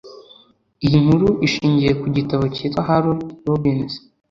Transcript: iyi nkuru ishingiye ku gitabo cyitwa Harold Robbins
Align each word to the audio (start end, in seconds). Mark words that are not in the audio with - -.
iyi 0.85 0.97
nkuru 1.03 1.27
ishingiye 1.47 1.91
ku 1.99 2.05
gitabo 2.15 2.43
cyitwa 2.55 2.81
Harold 2.87 3.21
Robbins 3.47 3.93